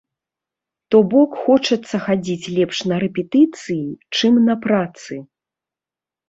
[0.93, 3.85] То бок, хочацца хадзіць лепш на рэпетыцыі,
[4.15, 5.21] чым на працы.